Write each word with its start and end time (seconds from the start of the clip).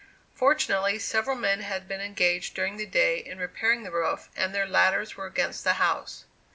Fortunately, 0.33 0.97
several 0.97 1.35
men 1.35 1.59
had 1.59 1.87
been 1.87 2.01
engaged 2.01 2.55
during 2.55 2.77
the 2.77 2.87
day 2.87 3.19
in 3.19 3.37
repairing 3.37 3.83
the 3.83 3.91
roof, 3.91 4.29
and 4.35 4.51
their 4.51 4.65
ladders 4.65 5.15
were 5.15 5.27
against 5.27 5.63
the 5.63 5.73
house. 5.73 6.25